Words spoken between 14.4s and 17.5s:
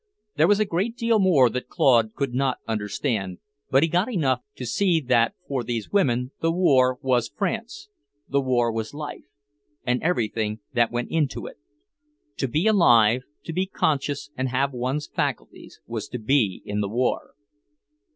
have one's faculties, was to be in the war.